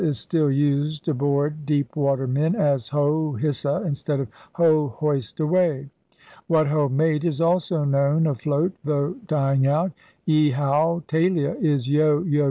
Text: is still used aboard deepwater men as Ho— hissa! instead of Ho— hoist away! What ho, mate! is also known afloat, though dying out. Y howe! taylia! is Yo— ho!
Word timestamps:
is 0.03 0.17
still 0.17 0.49
used 0.51 1.07
aboard 1.07 1.63
deepwater 1.67 2.25
men 2.25 2.55
as 2.55 2.87
Ho— 2.87 3.37
hissa! 3.39 3.85
instead 3.85 4.19
of 4.19 4.27
Ho— 4.53 4.87
hoist 4.99 5.39
away! 5.39 5.91
What 6.47 6.65
ho, 6.65 6.89
mate! 6.89 7.23
is 7.23 7.39
also 7.39 7.83
known 7.83 8.25
afloat, 8.25 8.71
though 8.83 9.13
dying 9.27 9.67
out. 9.67 9.91
Y 10.27 10.49
howe! 10.55 11.03
taylia! 11.07 11.53
is 11.63 11.87
Yo— 11.87 12.23
ho! 12.33 12.39